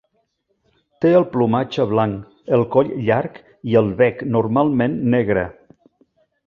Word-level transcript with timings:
Té 1.05 1.11
el 1.17 1.25
plomatge 1.33 1.85
blanc, 1.91 2.25
el 2.59 2.65
coll 2.77 2.91
llarg 3.11 3.39
i 3.73 3.81
el 3.83 3.95
bec 4.03 4.27
normalment 4.37 5.01
negre. 5.17 5.47